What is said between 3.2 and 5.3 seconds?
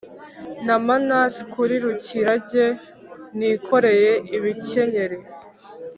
nikoreye ibikenyeri